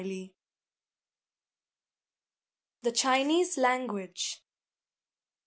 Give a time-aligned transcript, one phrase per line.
[2.81, 4.41] "]THE CHINESE LANGUAGE.